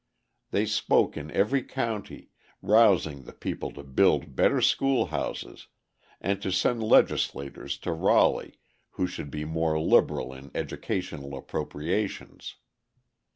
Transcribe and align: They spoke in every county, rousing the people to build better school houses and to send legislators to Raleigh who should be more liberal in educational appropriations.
They 0.49 0.65
spoke 0.65 1.15
in 1.15 1.29
every 1.29 1.61
county, 1.61 2.31
rousing 2.63 3.21
the 3.21 3.33
people 3.33 3.69
to 3.73 3.83
build 3.83 4.35
better 4.35 4.59
school 4.59 5.05
houses 5.13 5.67
and 6.19 6.41
to 6.41 6.51
send 6.51 6.81
legislators 6.83 7.77
to 7.77 7.91
Raleigh 7.93 8.55
who 8.97 9.05
should 9.05 9.29
be 9.29 9.45
more 9.45 9.79
liberal 9.79 10.33
in 10.33 10.49
educational 10.55 11.37
appropriations. 11.37 12.55